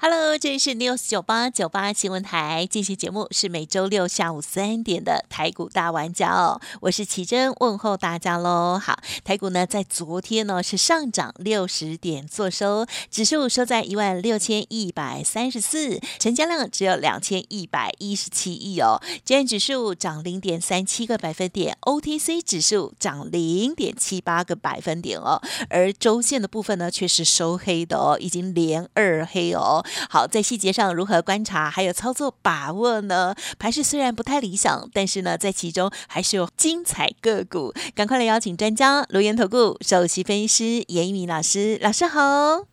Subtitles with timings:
[0.00, 8.78] Hello，这里是 News 九八九八新闻台，进行节目是每周六下午三点的台股大玩家哦，我是奇珍，问候大家喽。
[8.80, 19.02] 好，台股呢在昨天呢是上涨六十点做收，指数收在一万六千一百三十四，成交量只有两千一百一十七亿哦。
[19.24, 29.84] 今天指数涨零点三七个百分点，OTC 指数涨零点七八个百分点哦，而周线的部分呢却是收黑的哦，已经连二黑哦。
[30.10, 33.34] 好，在细节上如何观察，还有操作把握呢？
[33.58, 37.72] 盘势虽然不太理想，但是呢，在其中还是有精彩个股。
[37.94, 42.66] 赶快来邀请专家，留言投顾首席分析师严一鸣老师，老师好。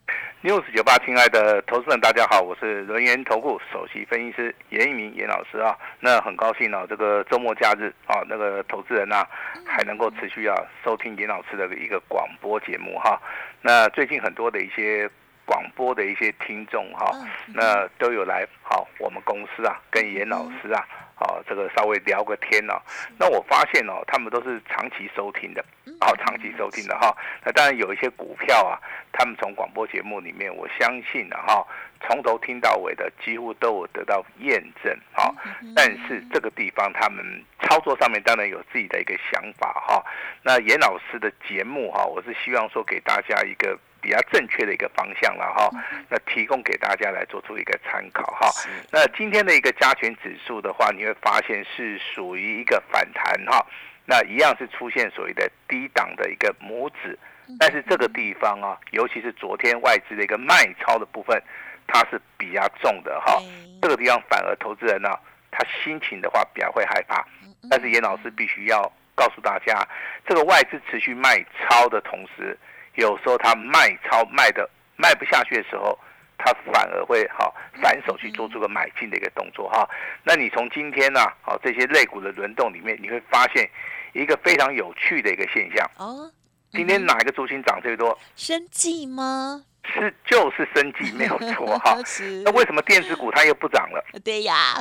[0.44, 5.76] news 九八，亲爱的投资人，大家好，我是轮源投顾首席分析师严一鸣严老师啊。
[6.00, 9.28] 那很高兴啊，这个周末假日啊，那个投资人啊、
[9.66, 13.20] 还能够持续啊收听严老师的一个广播节目哈。
[13.64, 15.10] 那最近很多的一些
[15.46, 17.12] 广播的一些听众哈，
[17.54, 20.84] 那都有来好我们公司啊，跟严老师啊，
[21.16, 22.82] 好这个稍微聊个天哦。
[23.20, 25.64] 那我发现哦，他们都是长期收听的，
[26.00, 27.16] 好长期收听的哈。
[27.44, 28.80] 那当然有一些股票啊，
[29.12, 31.68] 他们从广播节目里面，我相信啊哈，
[32.08, 35.34] 从头听到尾的几乎都有得到验证哈。
[35.76, 37.24] 但是这个地方他们
[37.62, 40.04] 操作上面当然有自己的一个想法哈。
[40.42, 43.78] 那严老师的节目哈，我是希望说给大家一个。
[44.06, 45.68] 比较正确的一个方向了哈，
[46.08, 48.48] 那提供给大家来做出一个参考哈。
[48.92, 53.66] 那今天的一个加权指数的话，你会发现是属于一个反弹哈，
[54.06, 57.18] 那一样是出现所谓的低档的一个拇指，
[57.60, 61.42] 但是这个地方啊，尤其是昨天外资的一个卖超的部分，
[61.88, 63.42] 它是比较重的哈。
[63.82, 65.10] 这个地方反而投资人呢、
[65.50, 67.26] 他心情的话比较会害怕，
[67.72, 68.84] 但是严老师必须要
[69.16, 69.84] 告诉大家，
[70.28, 72.56] 这个外资持续卖超的同时。
[72.96, 75.98] 有时候他卖超卖的卖不下去的时候，
[76.38, 79.88] 他反而会好反手去做出个买进的一个动作哈。
[80.24, 83.70] 那你从今天呢、啊，好这些类股的轮动里面，你会发现
[84.14, 85.90] 一个非常有趣的一个现象。
[85.98, 86.32] 哦，
[86.72, 88.18] 今天哪一个族群涨最多？
[88.36, 89.64] 生计吗？
[89.94, 91.98] 是就是生计 没有错哈。
[92.44, 94.04] 那为什么电子股它又不涨了？
[94.24, 94.76] 对呀。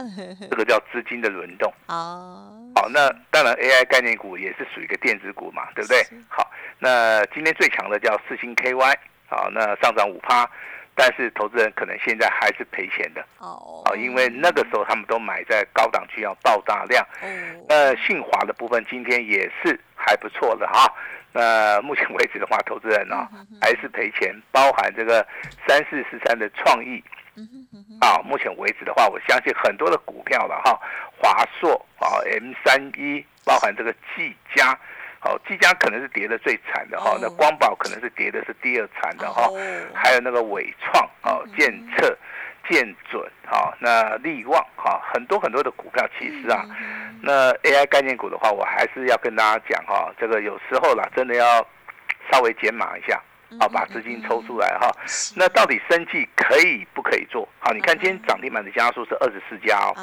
[0.50, 1.72] 这个叫资金的轮动。
[1.88, 6.04] 哦，好，那当然 AI 概念股也是属于一个电子股嘛，对不对？
[6.28, 8.94] 好，那今天最强的叫四星 KY，
[9.28, 10.48] 好，那上涨五趴，
[10.94, 17.04] 但是投资人可能现在还是赔钱的，哦，啊，因为那个时候他们都买在高档区要爆大量。
[17.22, 17.28] 哦，
[17.68, 20.92] 那信华的部分今天也是还不错的哈。
[21.34, 23.28] 那目前为止的话，投资人呢、
[23.60, 25.26] 还是赔钱，包含这个
[25.66, 27.02] 三四十三的创意。
[28.00, 30.78] 啊，目前为止的话，我相信很多的股票了哈，
[31.18, 34.78] 华硕啊，M 三一，包含这个技嘉，
[35.18, 37.18] 好、技嘉可能是跌的最惨的哈，哦。
[37.20, 39.58] 那光宝可能是跌的是第二惨的哈，哦。
[39.92, 42.16] 还有那个伟创哦，建策、
[42.70, 46.64] 建准哈，那力旺哈，很多很多的股票其实啊，
[47.24, 51.66] 那 AI 概念股的话，我还是要跟大家讲哈，这个有时候啦，真的要
[52.30, 53.20] 稍微减码一下。
[53.60, 54.90] 好，把资金抽出来哈。
[55.36, 57.48] 那到底生计可以不可以做？
[57.60, 59.94] 好，你看今天涨停板的家数是二十四家哦。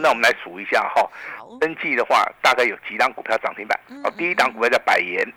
[0.00, 1.02] 那我们来数一下哈，
[1.36, 3.78] 好，生计的话大概有几档股票涨停板？
[4.02, 5.30] 哦，第一档股票叫百元，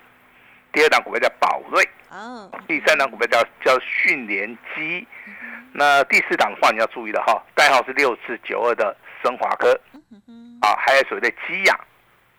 [0.72, 5.06] 第二档股票叫宝瑞，哦，第三档股票叫叫迅联机，
[5.74, 9.78] 那第四档的话你要注意的哈，代号是六四九二的升华科，
[10.64, 11.76] 啊，还有所谓的基亚，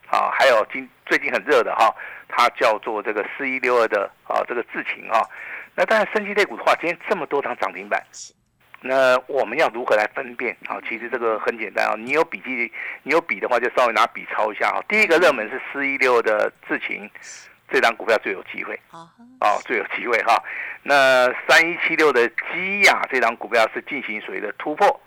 [0.09, 1.95] 啊，还有今最近很热的哈，
[2.27, 5.21] 它叫做这个四一六二的啊这个智勤啊，
[5.75, 8.03] 那当然升级类股的话，今天这么多档涨停板。
[8.87, 10.57] 那我们要如何来分辨？
[10.67, 11.95] 啊，其实这个很简单啊。
[11.99, 14.81] 你有笔记，你有笔的话，就稍微拿笔抄一下啊。
[14.89, 17.11] 第一个热门是四一六的智勤，
[17.71, 18.79] 这张股票最有机会。
[18.89, 19.01] 好，
[19.41, 20.43] 哦，最有机会哈。
[20.83, 25.01] 那三一七六的基亚这张股票是进行所谓的突破，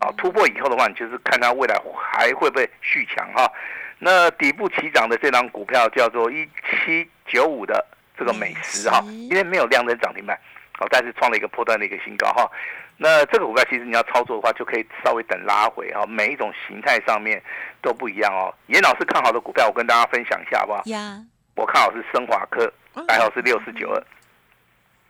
[0.00, 3.50] 啊，突破以后的话，你就是看它未来还会不会续强哈。
[3.98, 7.84] 那底部起涨的这张股票叫做一七九五的
[8.18, 10.38] 这个美食哈，因为没有量增涨停板，
[10.78, 12.50] 哦，但是创了一个破断的一个新高哈。
[12.98, 17.42] 那这个股票其实你要操作的话，就可以稍微等拉回哈，每一种形态上面
[17.82, 18.52] 都不一样哦。
[18.66, 20.82] 严老师看好的股票，我跟大家分享一下好不好？
[20.86, 21.18] 呀，
[21.54, 22.70] 我看好是升华科，
[23.06, 24.02] 代号是六四九二，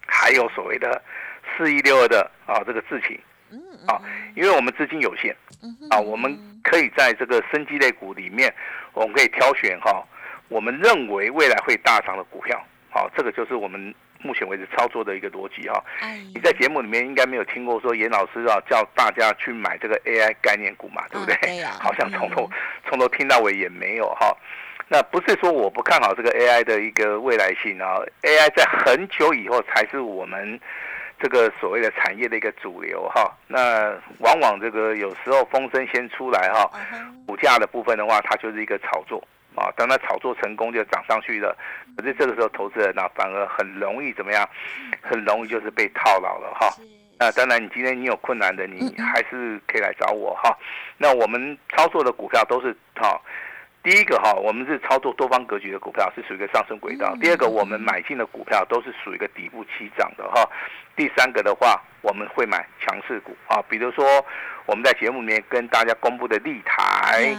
[0.06, 1.02] 还有所谓的
[1.56, 3.18] 四一六二的啊这个智勤
[3.86, 4.00] 啊，
[4.34, 5.34] 因为我们资金有限
[5.90, 8.52] 啊，我们可以在这个生机类股里面，
[8.92, 10.04] 我们可以挑选哈，
[10.48, 12.60] 我们认为未来会大涨的股票，
[12.90, 15.82] 好，这个就是我们目前为止操作的一个逻辑哈。
[16.34, 21.36] 你在节目里面应该没有听过说严老师啊叫大家去买这个 AI 概念股嘛，对不对？
[21.42, 21.72] 对呀。
[21.80, 22.50] 好像从头
[22.88, 24.36] 从头听到尾也没有哈。
[24.88, 30.60] 那不是说我不看好这个 AI 的一个未来性啊，AI 在很久以后才是我们
[31.18, 33.30] 这个所谓的产业的一个主流哈。
[33.46, 33.90] 那
[34.20, 36.70] 往往这个有时候风声先出来哈，
[37.26, 39.22] 股价的部分的话，它就是一个炒作
[39.54, 39.72] 啊。
[39.76, 41.56] 当它炒作成功就涨上去了，
[41.96, 44.48] 可是这个时候投资人呢反而很容易怎么样？
[45.02, 46.68] 很容易就是被套牢了哈。
[47.18, 50.54] 那当然，你今天你有困难的，你 还是可以来找我哈。
[50.98, 53.20] 那我们操作的股票都是哈。
[53.86, 57.16] 第一个哈，我们是操作多方格局的股票，是属于一个上升轨道。
[57.20, 60.44] 第二个，我们买进的股票都是属于一个底部起涨的哈。
[60.96, 64.04] 第三个的话，我们会买强势股啊，比如说
[64.66, 67.32] 我们在节目里面跟大家公布的立台。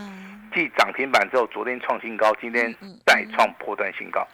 [0.56, 2.74] 继涨停板之后，昨天创新高，今天
[3.06, 4.26] 再创破断新高。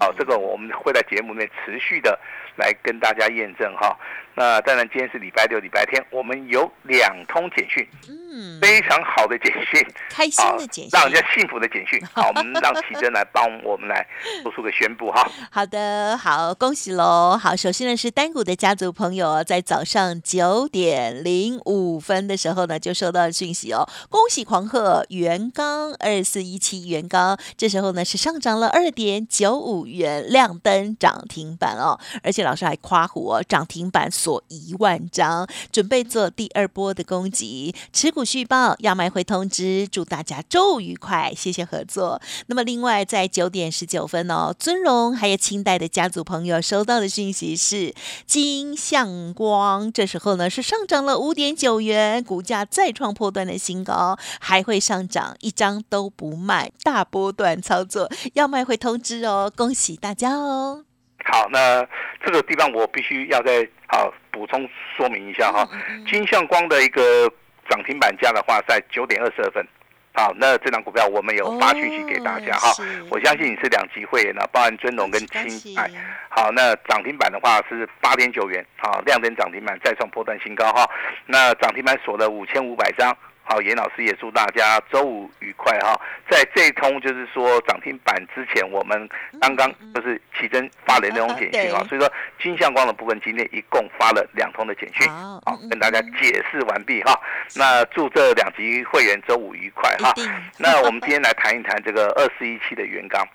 [0.00, 2.18] 好，这个我们会在节目里面持续的
[2.56, 3.94] 来跟大家验证哈。
[4.38, 12.00] 那当然，今天是礼拜六、礼拜天，我们有两通简讯，嗯，非常好的简讯，开心的简讯，让人家幸福的简讯。
[12.14, 14.06] 好，我们让奇珍来帮我们来
[14.44, 15.28] 做出个宣布哈。
[15.50, 17.36] 好的，好，恭喜喽。
[17.36, 25.50] 好，首先呢是单股的家族朋友，在早上九点零五分的时候呢，就收到讯息哦，恭喜狂贺元。
[25.52, 42.20] 刚二四一七元刚，这时候呢是上涨了二点九五元，亮灯涨停板哦，而且老师还夸虎哦，涨停板做一万张，准备做第二波的攻击，持股续报要买回通知，祝大家周愉快，谢谢合作。
[42.48, 47.94] 那么另外在九点十九分哦，尊荣还有清代的家族朋友收到的讯息是
[48.26, 55.34] 金向光，这时候呢是上涨了五点九元，股价再创破断的新高，还会上涨。
[55.40, 60.87] 一张都不卖，大波段操作，要卖会通知哦，恭喜大家哦。
[61.24, 61.86] 好，那
[62.24, 65.68] 这个地方我必须要再好补充说明一下哈，
[66.06, 67.30] 金相光的一个
[67.68, 69.66] 涨停板价的话，在九点二十二分。
[70.14, 72.72] 好，那这张股票我们有发讯息给大家哈，
[73.10, 75.88] 我相信你是两级会员呢，包含尊龙跟青哎。
[76.28, 80.88] 好，那涨停板的话是八点九元，好，亮灯涨停板再创波段新高哈，
[81.26, 83.16] 那涨停板锁了五千五百张。
[83.48, 85.98] 好，严老师也祝大家周五愉快哈！
[86.30, 89.08] 在这一通就是说涨停板之前，我们
[89.40, 97.18] 刚刚就是奇珍发了那种简讯啊，所以说金相光的部分今天一共发了两通的简讯，好，跟大家解释完毕哈。
[97.56, 100.12] 那祝这两级会员周五愉快哈。
[100.60, 103.26] 那我们今天来谈一谈这个二四一七的元刚，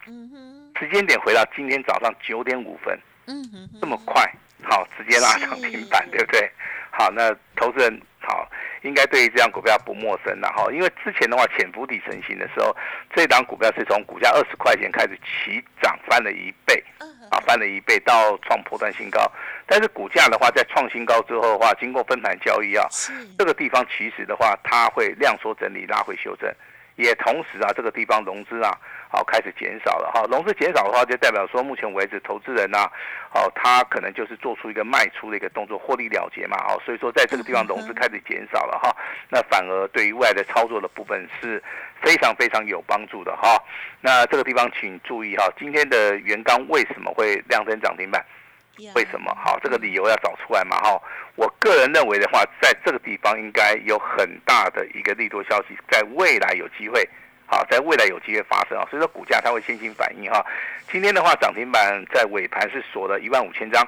[0.80, 2.96] 时间点回到今天早上九点五分，
[3.26, 4.32] 嗯哼，这么快，
[4.62, 6.48] 好，直接拉涨停板，对不对？
[6.92, 8.48] 好，那投资人好。
[8.84, 12.76] 应该对于这张股票不陌生了哈，因为之前的话潜伏底成型的时候，
[13.16, 16.84] 这档股票是从股价二十块钱开始起涨，翻了一倍，
[17.32, 19.20] 啊，翻了一倍到创破断新高。
[19.66, 22.86] 但是股价的话，在创新高之后的话，经过分盘交易啊，
[23.38, 26.54] 这个地方其实的话，它会量缩整理，拉回修正。
[26.96, 28.72] 也同时啊，这个地方融资啊，
[29.10, 30.24] 好开始减少了哈。
[30.30, 32.90] 融资减少的话，就代表说目前为止投资人呐，
[33.34, 38.96] 哦，他可能就是做出一个卖出的一个动作，获利了结嘛，哦，所以说在这个地方融资开始减少了哈，
[39.30, 41.62] 那反而对于未来的操作的部分是
[42.02, 43.58] 非常非常有帮助的哈。
[44.00, 48.24] 那这个地方请注意哈，今天的元刚为什么会量增涨停板？
[48.96, 49.32] 为什么？
[49.36, 50.78] 好，这个理由要找出来嘛？
[50.80, 51.00] 哈，
[51.36, 57.08] 我个人认为的话，在这个地方应该有很大的一个利多消息，在未来有机会，
[57.46, 58.84] 好，在未来有机会发生啊。
[58.90, 60.44] 所以说股价它会先行反应哈。
[60.92, 63.88] 今天的话，涨停板在尾盘是锁了一万五千张，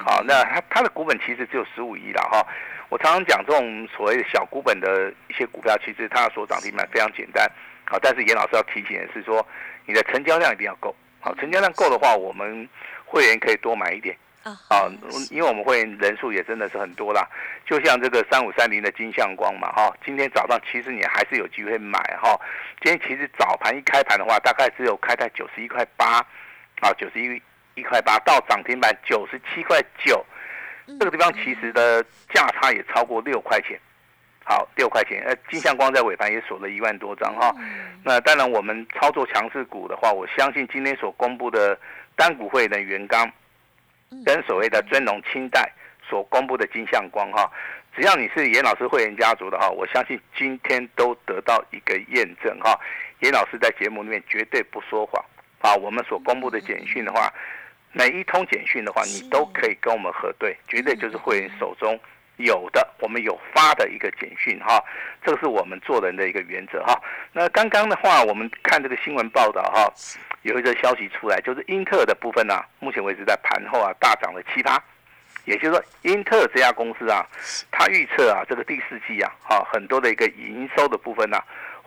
[0.00, 2.44] 好，那它它的股本其实只有十五亿了哈。
[2.88, 7.48] 我常常讲这种所谓的小股本的一些股票，其实它锁涨停板非常简单，
[7.84, 9.46] 好，但是严老师要提醒的是说，
[9.86, 12.68] 你的成交量一定要够，好，成交量够的话，我们。
[13.06, 14.90] 会员可以多买一点啊，
[15.30, 17.26] 因为我们会员人数也真的是很多啦。
[17.64, 22.38] 就像这个三五三零的金相光嘛，哈，今天早上其实你还是有机会买哈。
[22.82, 26.18] 今天其实早盘一开盘的话，大概只有开在九十一块八，
[26.80, 27.42] 啊，九十一
[27.74, 30.24] 一块八到涨停板九十七块九，
[30.86, 33.78] 这个地方其实的价差也超过六块钱。
[34.46, 35.22] 好，六块钱。
[35.26, 37.54] 呃，金相光在尾盘也锁了一万多张哈。
[38.02, 41.78] 那当然，我们操作强势股的话，我相信今天所公布的。
[42.18, 43.30] 单股会的元刚，
[44.24, 45.70] 跟所谓的尊龙清代
[46.02, 47.52] 所公布的金相光哈，
[47.94, 52.74] 只要你是严老师会员家族的哈，我相信今天都得到一个验证哈。
[53.20, 55.22] 严老师在节目里面绝对不说谎
[55.60, 57.30] 啊，我们所公布的简讯的话，
[57.92, 62.00] 每一通简讯的话，你都可以跟我们核对，绝对就是会员手中
[62.36, 64.82] 有的，我们有发的一个简讯哈，
[65.24, 67.00] 这个是我们做人的一个原则哈。
[67.32, 69.92] 那刚刚的话，我们看这个新闻报道哈，
[70.42, 74.82] 有一个消息出来，就是英特尔的部分呢，目前为止在盘后啊大涨了七八，
[75.44, 77.26] 也就是说，英特尔这家公司啊，
[77.70, 81.38] 它预测啊，这个第四季啊，哈，很多的一个营收的部分呢。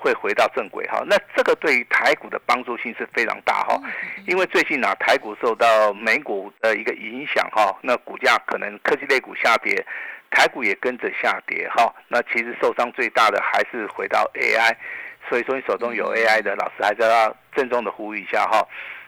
[0.01, 3.77] 会回到正轨哈，那这个对于台股的帮助性是非常大哈，
[4.25, 9.86] 因为最近啊台股受到美股的一个影响哈，那股价可能科技类股下跌，
[10.32, 14.76] 台股也跟着下跌哈，那其实受伤最大的还是回到 AI，
[15.28, 18.66] 所以说你手中有 AI 的老师还是要郑重的呼吁一下哈，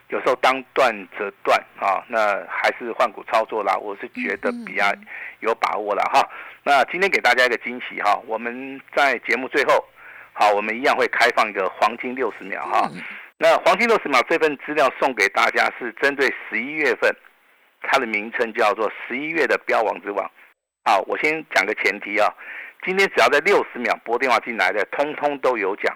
[0.10, 4.86] 有时候当断则断啊，那还是换股操作啦，我是觉得比较
[5.40, 6.28] 有把握了哈，
[6.64, 9.86] 那今天给大家一个惊喜哈，我们在节目最后。
[10.34, 12.90] 好，我们一样会开放一个黄金六十秒哈。
[13.38, 17.14] 那黄金六十秒这份资料送给大家是针对十一月份，
[17.82, 20.32] 它的名称叫做十一月的标王之王。
[20.84, 22.34] 好，我先讲个前提啊，
[22.84, 25.96] 今天只要在六十秒拨电话进来的，通通都有奖，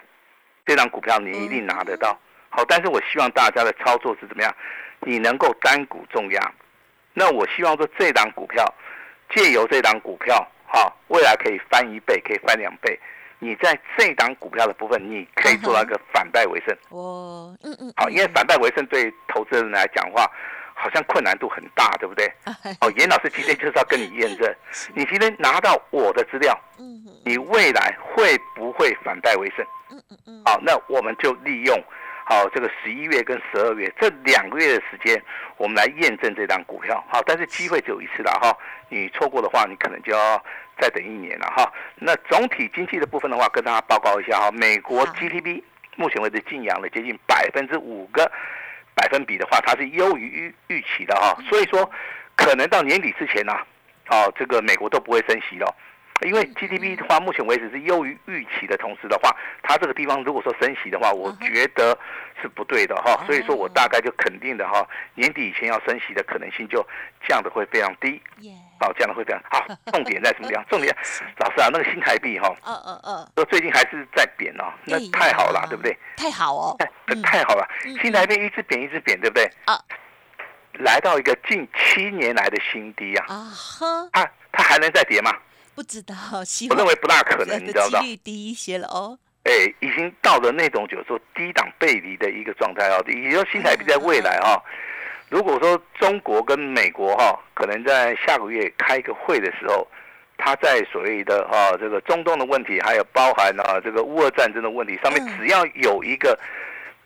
[0.64, 2.18] 这张股票你一定拿得到。
[2.48, 4.54] 好，但是我希望大家的操作是怎么样？
[5.00, 6.52] 你能够单股重压。
[7.12, 8.64] 那我希望说这档股票，
[9.34, 12.98] 借由这档股票，哈，未来可以翻一倍，可以翻两倍。
[13.38, 16.74] 你在这档股票的部分，你可以做到一个反败为胜。
[16.90, 20.30] 哦，嗯嗯，好，因为反败为胜对投资人来讲话，
[20.78, 22.30] 好像困难度很大，对不对？
[22.80, 24.54] 哦，严老师今天就是要跟你验证，
[24.94, 29.66] 你今天拿到我的资料，嗯你未来会不会反败为胜？
[29.90, 31.82] 嗯嗯嗯，好，那我们就利用。
[32.28, 35.20] 好，这个十一月跟十二月这两个月的时间，
[35.56, 37.02] 我们来验证这张股票。
[37.08, 38.56] 好，但是机会只有一次了哈，
[38.88, 40.44] 你错过的话，你可能就要
[40.80, 41.72] 再等一年了哈。
[41.94, 45.62] 那总体经济的部分的话，跟大家报告一下哈，美国 GDP
[45.94, 48.28] 目前为止净扬了接近百分之五个
[48.96, 51.36] 百分比的话，它是优于预预期的哈。
[51.48, 51.88] 所以说，
[52.34, 53.52] 可能到年底之前呢，
[54.08, 55.72] 哦，这个美国都不会升息了。
[56.22, 61.96] 因为 GDP 的话，目前为止是优于预期的同时的话，它这个地方如果说升息的话，我觉得
[62.40, 63.22] 是不对的哈。
[63.26, 66.84] 所以说我大概就肯定的哈，年底以前要升息的可能性就
[67.28, 68.20] 降的会非常低。
[68.80, 69.66] 好，降的会非常好。
[69.92, 70.64] 重点在什么地方？
[70.68, 70.94] 重点，
[71.38, 75.96] 老师啊，那个新台币哈，嗯嗯嗯，说最近还是在贬哦，那太好了，对不对？
[76.16, 76.76] 太好哦，
[77.22, 77.66] 太好了，
[78.02, 79.48] 新台币一直贬一直贬，对不对？
[79.64, 79.78] 啊，
[80.72, 83.26] 来到一个近七年来的新低啊。
[83.28, 85.30] 啊呵，它它还能再跌吗？
[85.76, 86.14] 不知道，
[86.70, 88.00] 我认为不大可能，你知道吗？
[88.00, 89.18] 几率低一些了哦。
[89.44, 93.04] 哎，已经到了那种就是说低档背离的一个状态哦。
[93.06, 94.60] 也就新台币在未来哈，
[95.28, 99.86] 如果说中国跟美国哈，可能在下个月开一个会的时候，
[100.38, 106.36] 他在所谓的哈这个中东的问题，还有包含啊这个乌俄战争的问题上面，只要有一个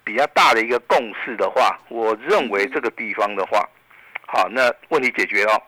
[0.05, 3.69] 比较大的一个共识的话，我认为这个地方的话，
[4.27, 5.61] 好，那问题解决了。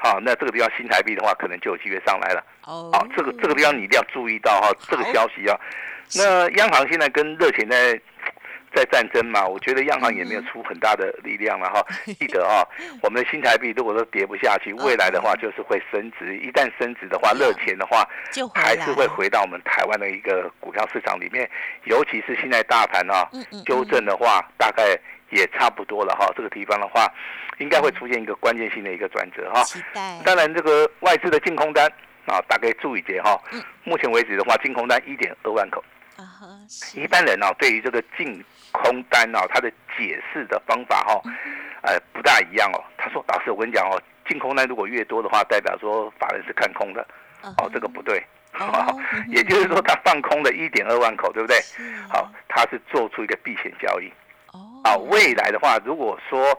[0.00, 2.44] 好，那这个地方新台币的话，可能就有机会上来了。
[2.64, 5.58] 哦，好，这个这个地方你一定要注意到哈，这个消息啊。
[6.14, 8.00] 那央行现在跟热钱在
[8.74, 11.84] 在战争嘛，我觉得央行也没有出很大的力量了哈。
[12.18, 12.66] 记得啊，
[13.02, 16.36] 我们的新台币如果说跌不下去，未来的话就是会升值。
[16.38, 18.08] 一旦升值的话，热钱的话
[18.54, 21.48] 还是会回到我们台湾的一个股票市场里面。
[21.84, 23.28] 尤其是现在大盘啊，
[23.66, 24.98] 纠正的话，大概
[25.30, 26.30] 也差不多了哈。
[26.36, 27.06] 这个地方的话。
[27.58, 29.64] 应该会出现一个关键性的一个转折哈，
[30.24, 31.92] 当然这个外资的净空单
[32.24, 33.36] 啊，大概注意点哈。
[33.82, 35.82] 目前为止的话，净空单一点二万口。
[36.18, 36.26] 啊
[36.94, 41.22] 一般人哦，对于这个净空单哦，他的解释的方法哈，
[41.82, 42.84] 呃，不大一样哦。
[42.96, 47.06] 他说：“老师，我跟你讲哦，净空单如果越多的话，代表说法人是看空的。
[47.42, 48.22] 哦，这个不对。
[49.28, 51.56] 也就是说，他放空了一点二万口，对不对？
[52.08, 54.12] 好，他是做出一个避险交易。
[54.52, 54.82] 哦。
[54.84, 56.58] 啊，未来的话，如果说。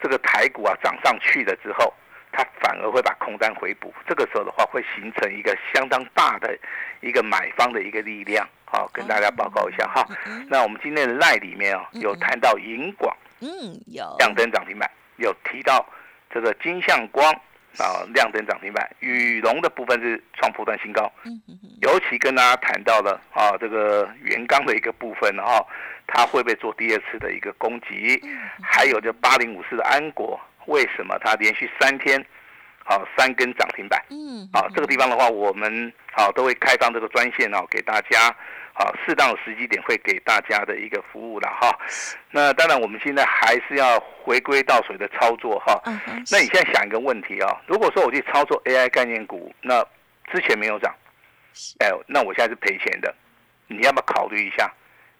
[0.00, 1.92] 这个台股啊涨上去了之后，
[2.30, 6.56] 它反而会把空单回补，这个时候的话会形成一个相当大的
[7.00, 10.06] 一个买方的一个力量，好跟大家报告一下哈。
[10.48, 13.48] 那我们今天的赖里面哦有谈到银广，嗯，
[13.86, 14.16] 有。
[14.18, 15.84] 亮灯涨停板，有提到
[16.30, 17.32] 这个金相光
[17.78, 25.64] 啊亮灯涨停板，羽绒的部分是创破断新高，嗯嗯嗯，尤其跟大家谈到了啊这个原钢的一个部分哈。
[26.10, 28.18] 它会不会做第二次的一个攻击？
[28.62, 32.18] 还有这八零五四的安国，为什么它连续三天，
[32.88, 34.02] 好三根涨停板？
[34.08, 38.34] 嗯，啊，这个地方的话，我们好都会开放这个专线哦，给大家
[38.72, 41.78] 好适当的时机点会给大家的一个服务了哈。
[42.30, 45.78] 那当然，我们现在还是要回归到水的操作哈。
[46.30, 49.84] 那你现在想一个问题啊，如果说我去操作 AI 概念股，那
[50.32, 50.94] 之前没有涨，
[51.80, 53.14] 哎，那我现在是赔钱的，
[53.66, 54.72] 你要不要考虑一下？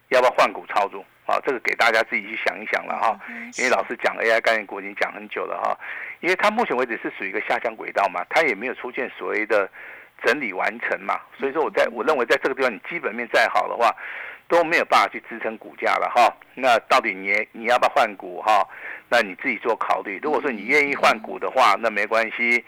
[0.09, 1.05] 要不要换股操作？
[1.27, 3.21] 啊，这个给大家自己去想一想了哈。
[3.59, 5.79] 因为老师讲 AI 概念股已经讲很久了哈，
[6.21, 9.69] 因为它目前为止是属于一个下降轨道嘛，它也没有出现所谓的
[10.25, 13.95] 整理完成嘛，所以说我在我认为在这个地方你基本面再好的话，
[14.49, 16.35] 都没有办法去支撑股价了哈。
[16.55, 18.67] 那到底你你要不要换股哈？
[19.11, 20.19] 那你自己做考虑。
[20.23, 22.65] 如果说你愿意换股的话，那没关系。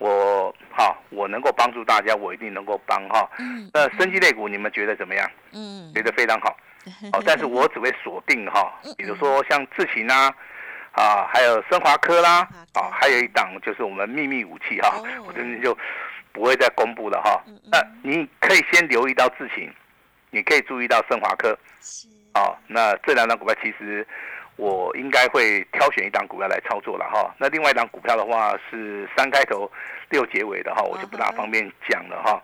[0.00, 3.28] 我好，我能够帮助大家，我一定能够帮哈。
[3.72, 5.30] 那升级类股你们觉得怎么样？
[5.52, 6.56] 嗯，觉得非常好。
[7.12, 10.34] 哦，但是我只会锁定哈，比如说像智勤啊，
[10.92, 15.76] 啊，还有升华科啦，啊，还有一档就是我们秘密武器哈，我这边就
[16.32, 17.42] 不会再公布了哈。
[17.70, 19.70] 那你可以先留意到智勤，
[20.30, 21.56] 你可以注意到升华科。
[21.80, 22.08] 是。
[22.32, 24.06] 哦，那这两档股票其实。
[24.60, 27.34] 我应该会挑选一档股票来操作了哈。
[27.38, 29.70] 那另外一档股票的话是三开头
[30.10, 32.38] 六结尾的哈，我就不大方便讲了哈。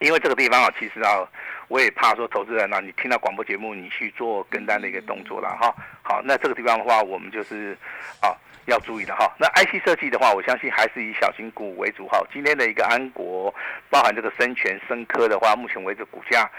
[0.00, 1.22] 因为这个地方啊，其实啊，
[1.68, 5.72] 我也怕说投资人啊，你听到广播节目你去做跟单的一个动作了哈。
[6.02, 7.78] 好，那这个地方的话，我们就是
[8.20, 8.34] 啊
[8.66, 9.32] 要注意的哈。
[9.38, 12.20] 那 IC 设计的话，我相信还是以小型股为主哈。
[12.32, 13.54] 今天的一个安国，
[13.88, 16.50] 包含这个生全、生科的话，目前为止股价。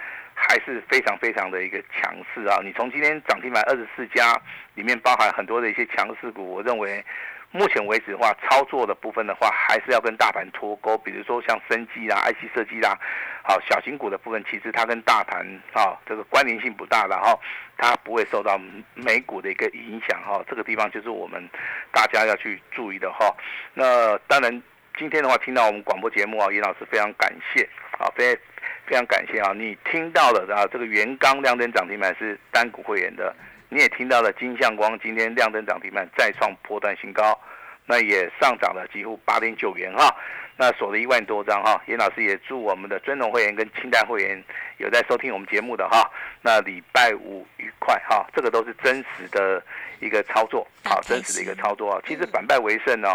[0.44, 2.60] 还是非常非常的一个强势啊！
[2.64, 4.36] 你从今天涨停板二十四家
[4.74, 7.06] 里面包含很多的一些强势股，我认为
[7.52, 10.98] 目前为止的话，操作的部分的话，还是要跟大盘脱钩。
[10.98, 12.98] 比如说像生技啦、IC 设计啦，
[13.44, 17.38] 好小型股的部分，其实它跟大盘啊这个关联性不大的哈，
[17.78, 18.60] 它不会受到
[18.96, 20.44] 美股的一个影响哈。
[20.50, 21.48] 这个地方就是我们
[21.92, 23.32] 大家要去注意的哈。
[23.76, 24.52] 那当然
[24.98, 27.64] 今天的话，听到我们广播节目啊，严老师非常感谢
[28.00, 28.38] 啊，非。
[28.92, 29.54] 非常感谢啊！
[29.56, 33.34] 你听到了啊，这个元刚亮灯涨停板是单股会员的，
[33.70, 37.40] 你也听到了金相光今天亮灯涨停板再创破断新高，
[37.86, 40.14] 那也上涨了几乎八点九元哈，
[40.58, 41.82] 那锁了一万多张哈。
[41.86, 44.44] 严老师也祝我们的尊龙会员跟清代会员
[44.78, 49.64] 有在收听我们节目的哈，那礼拜五愉快哈，这个都是真实的
[50.02, 52.02] 一个操作，好，真实的一个操作啊。
[52.06, 53.08] 其实反败为胜呢，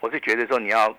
[0.00, 0.92] 我是觉得说你要。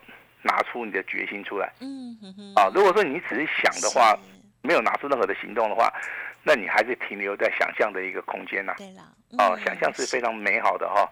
[0.45, 4.15] 拿出你的决心出来，嗯哼哼，啊，如果说你只是想的话，
[4.61, 5.91] 没有拿出任何的行动的话，
[6.43, 8.75] 那你还是停留在想象的一个空间呐。
[8.77, 9.01] 对了，
[9.39, 11.09] 哦，想象是非常美好的哈。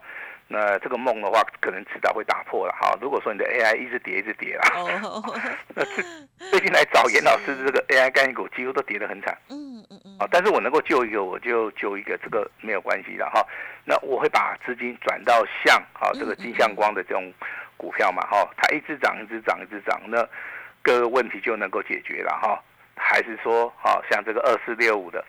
[0.47, 2.95] 那这个梦的话，可能迟早会打破了哈。
[3.01, 4.63] 如果说你的 AI 一直跌，一直跌啦，
[5.73, 5.83] 那
[6.51, 9.35] 最近来找严老师的这个 AI 概念股，几乎都跌得很惨。
[9.49, 10.15] 嗯嗯嗯。
[10.19, 13.43] 啊，但是我能够救一个，我就救一个，这个没有关系的哈。
[13.83, 17.33] 那我会把资金转到像啊这个金相光的这种。
[17.77, 20.27] 股票嘛，哈，它一直涨，一直涨，一直涨，那
[20.81, 22.61] 各个问题就能够解决了，哈。
[22.95, 25.19] 还是说，啊，像这个二四六五的，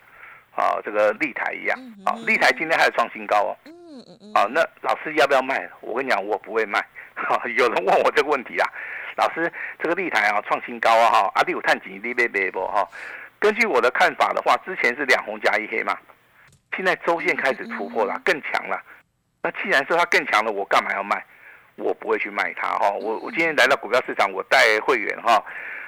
[0.55, 3.73] 啊，这个立台一样，啊，立台今天还有创新高哦，嗯
[4.07, 5.67] 嗯嗯，啊，那老师要不要卖？
[5.81, 6.79] 我跟你讲，我不会卖。
[7.17, 8.69] 哈，有人问我这个问题啊，
[9.17, 12.87] 老师，这个立台啊创新高啊，哈，阿弟有探底，你别别不哈。
[13.39, 15.97] 根据我的看法的话，之前是两红加一黑嘛，
[16.75, 18.79] 现在周线开始突破了，更强了。
[19.41, 21.25] 那既然说它更强了，我干嘛要卖？
[21.75, 25.43] 我不会去卖它哈，我我今天来到股票市场，我带会员哈，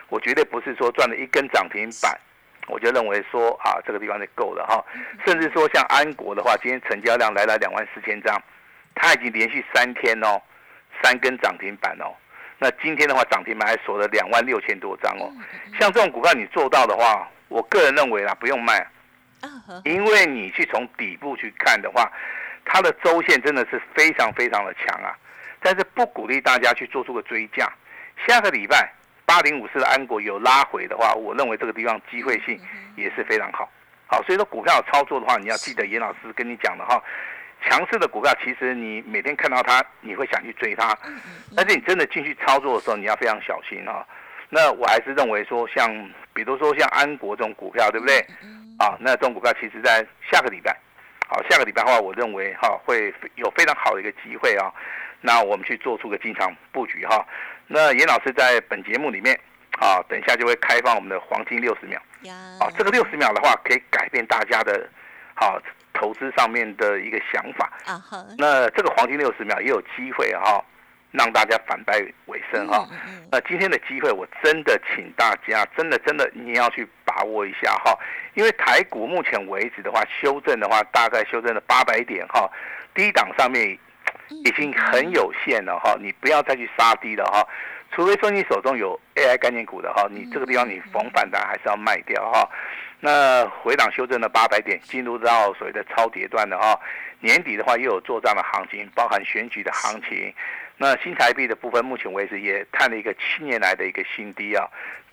[0.10, 2.20] 我绝对不是说赚了一根涨停板，
[2.68, 4.84] 我就认为说啊这个地方就够了哈，
[5.26, 8.38] 甚至说像安国的话，今天成交量来了两万四千张，
[8.96, 10.42] 它已经连续三天哦，
[11.02, 12.12] 三根涨停板哦，
[12.60, 15.32] 那今天的话涨停板还锁了两万六千多张哦，
[15.80, 18.86] 像这种股票你做到的话，我个人认为啦不用卖，
[19.86, 22.12] 因为你去从底部去看的话，
[22.66, 25.16] 它的周线真的是非常非常的强啊。
[25.62, 27.72] 但是不鼓励大家去做出个追价。
[28.28, 28.92] 下个礼拜
[29.26, 32.60] 八零五四的安国有拉回的话，我认为这个地方机会性
[32.96, 33.70] 也是非常好。
[34.08, 37.02] 好，所以说股票操作的话，你要记得严老师跟你讲的哈，
[37.62, 40.98] 强势的股票其实你每天看到它，你会想去追它。
[41.56, 44.08] 但是你真的进去操作的时候，你要非常小心哈。
[44.50, 45.92] 那我还是认为说，像
[46.34, 48.26] 比如说像安国这种股票，对不对？
[48.80, 50.74] 啊，那这种股票其实在下个礼拜，
[51.28, 54.72] 好，下个礼拜的话，我认为哈会有非常好的一个机会啊。
[55.22, 57.26] 那我们去做出个进场布局哈。
[57.68, 59.38] 那严老师在本节目里面
[59.80, 62.02] 啊，等一下就会开放我们的黄金六十秒。
[62.60, 64.90] 啊，这个六十秒的话，可以改变大家的，
[65.36, 65.62] 好
[65.94, 67.72] 投资上面的一个想法。
[67.86, 68.02] 啊
[68.38, 70.64] 那这个黄金六十秒也有机会哈，
[71.12, 72.88] 让大家反败为胜哈。
[73.32, 77.98] 那今天的机会，我真的请大家，真的真的你要去把握一下哈。
[78.34, 82.50] 因为台股目前为止的话，修正的话，大概修正了八百点哈。
[82.96, 83.78] 低档上面。
[84.30, 87.48] 已经很有限了哈，你不要再去杀低了哈，
[87.92, 92.50] 除非说你手中有 AI 概念股的哈，你这个地方你逢反弹还是要卖掉哈。
[93.00, 96.80] 那回档修正了八百点，进入到所谓的超跌段的哈，
[97.20, 100.34] 年底的话又有做账的行情，包含选举的行情，
[100.78, 104.68] 那新台币的部分，目前为止也探了一个七年来的一个新低啊。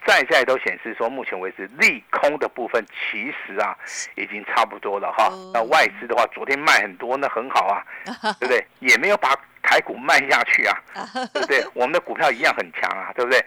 [0.07, 3.77] 在在都显示说，目前为止利空的部分其实啊
[4.17, 5.31] 已经差不多了哈。
[5.53, 7.83] 那外资的话，昨天卖很多，那很好啊，
[8.39, 8.65] 对不对？
[8.81, 10.77] 也没有把台股卖下去啊，
[11.33, 11.65] 对不对？
[11.75, 13.43] 我们的股票一样很强啊，对不对？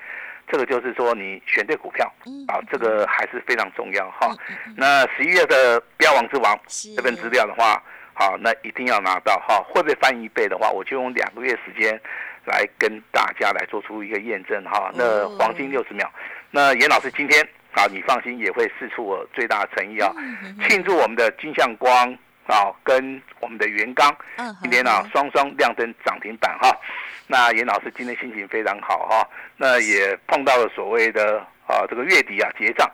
[0.49, 2.11] 这个就是说你选对股票
[2.47, 4.33] 啊，这个还是非常重要哈。
[4.75, 6.57] 那十一月的标王之王
[6.95, 9.61] 这份资料的话，好，那一定要拿到哈。
[9.69, 11.99] 会不会翻一倍的话，我就用两个月时间
[12.45, 14.89] 来跟大家来做出一个验证哈。
[14.95, 16.09] 那黄金六十秒。
[16.51, 20.11] 那严老师今天啊，你放心也会试出我最大的诚意啊，
[20.67, 22.11] 庆祝我们的金相光
[22.45, 24.15] 啊跟我们的元刚
[24.61, 26.75] 今天啊双双亮灯涨停板哈。
[27.27, 32.89] 那严老师今天心情非常好哈，那也碰到了所谓的啊这个月底啊结账，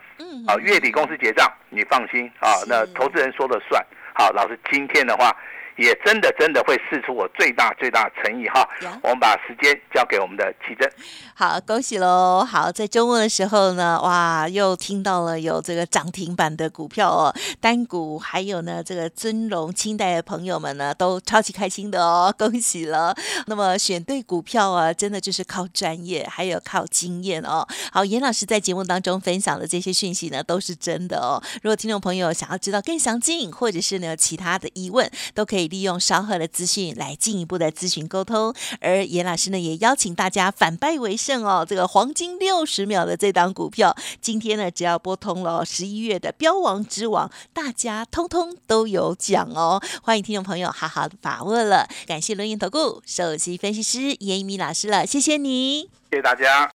[0.47, 3.85] 啊月底公司结账，你放心啊，那投资人说了算。
[4.15, 5.35] 好，老师今天的话。
[5.77, 8.67] 也真的真的会试出我最大最大诚意哈！
[9.01, 10.89] 我们把时间交给我们的奇珍。
[11.33, 12.45] 好，恭喜喽！
[12.47, 23.15] 好，在周末的时候呢，哇，又听到了有这个涨停板的股票哦，单股还有呢这个尊荣清代的朋友们呢，都超级开心的哦，恭喜了！
[23.47, 27.67] 那么选对股票啊，真的就是靠专业，还有靠经验哦。
[27.91, 31.41] 好，严老师在节目当中分享的这些讯息呢，都是真的哦。
[31.63, 35.62] 如果听众朋友想要知道更详尽，或者是呢其他的疑问，都可以。
[35.67, 41.65] 利用稍后的资讯来进一步的咨询沟通，而严老师呢也邀请大家反败为胜哦。
[41.67, 49.81] 这个黄金六十秒的这档股票，今天呢只要拨通了十一月的标王之王，大家通通都有奖哦。
[50.01, 51.87] 欢迎听众朋友好好的把握了。
[52.05, 56.71] 感谢轮盈投顾首席分析师严一鸣老师了，谢谢你，谢谢大家。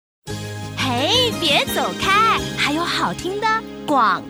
[0.76, 3.46] 嘿，别走开，还有好听的
[3.86, 4.22] 广。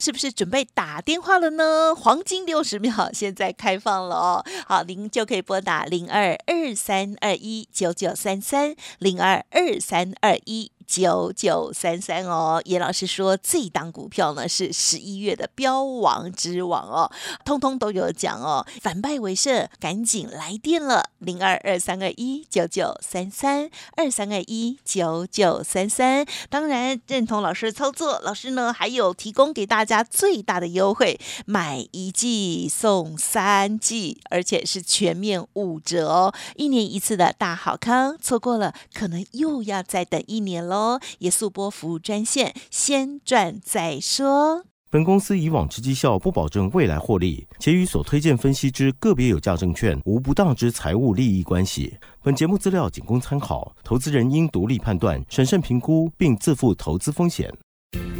[0.00, 1.94] 是不是准备打电话了呢？
[1.94, 10.72] 黄金六十秒现在开放了哦，好，您就可以拨打零二二三二一九九三三零二二三二一。
[10.90, 17.08] 九九三三哦，叶老师说这档股票呢是十一月的标王之王哦，
[17.44, 26.26] 通通都有奖哦，反败为胜，赶紧来电了，零二二三二一九九三三二三二一九九三三。
[26.48, 40.79] 当然认同老师的操作，老师呢还有提供给大家最大的优惠，买一季送三季，而且是全面五折哦，一年一次的大好康，错过了可能又要再等一年喽。
[41.18, 44.64] 也速播服务专线，先赚再说。
[44.92, 51.96] 本公司以往之绩效不保证未来获利，且与所推荐分析之个别有价证券无不当之财务利益关系。
[52.24, 57.48] 本节目资料仅供参考，投资人应独立判断、审慎评估，并自负投资风险。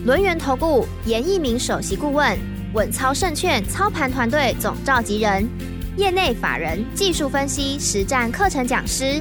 [0.05, 2.39] 轮源投顾严一鸣首席顾问，
[2.73, 5.49] 稳操胜券操盘团队总召集人，
[5.97, 9.21] 业内法人技术分析实战课程讲师。